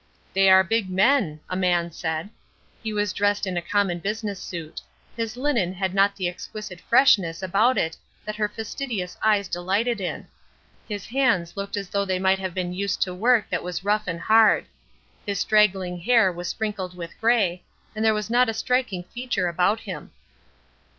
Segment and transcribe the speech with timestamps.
[0.33, 2.31] "They are big men," a man said.
[2.81, 4.81] He was dressed in a common business suit;
[5.15, 10.25] his linen had not the exquisite freshness about it that her fastidious eyes delighted in;
[10.89, 14.07] his hands looked as though they might have been used to work that was rough
[14.07, 14.65] and hard;
[15.23, 17.61] his straggling hair was sprinkled with gray,
[17.95, 20.09] and there was not a striking feature about him.